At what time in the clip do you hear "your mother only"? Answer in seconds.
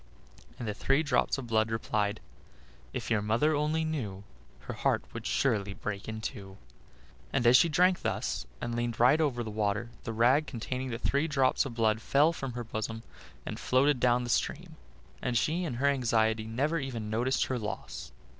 3.11-3.85